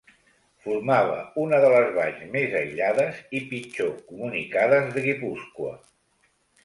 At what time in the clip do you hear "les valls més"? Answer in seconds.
1.73-2.57